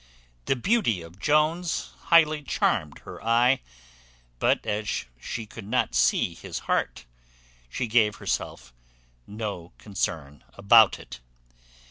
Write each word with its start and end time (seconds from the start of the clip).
The 0.45 0.55
beauty 0.55 1.03
of 1.03 1.19
Jones 1.19 1.93
highly 2.05 2.41
charmed 2.41 2.97
her 3.05 3.23
eye; 3.23 3.61
but 4.39 4.65
as 4.65 5.05
she 5.19 5.45
could 5.45 5.67
not 5.67 5.93
see 5.93 6.33
his 6.33 6.57
heart, 6.65 7.05
she 7.69 7.85
gave 7.85 8.15
herself 8.15 8.73
no 9.27 9.73
concern 9.77 10.43
about 10.57 10.97
it. 10.97 11.19